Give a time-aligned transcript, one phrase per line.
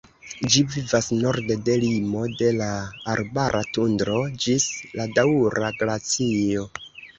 [0.53, 2.71] Ĝi vivas norde de limo de la
[3.15, 4.67] arbara tundro ĝis
[4.99, 6.69] la daŭra glacio.